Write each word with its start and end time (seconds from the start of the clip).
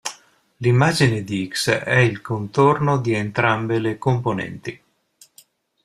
L'immagine 0.57 1.23
di 1.23 1.47
"X" 1.47 1.69
è 1.69 1.93
il 1.99 2.21
contorno 2.21 2.97
di 2.97 3.13
entrambe 3.13 3.77
le 3.77 3.99
componenti. 3.99 4.83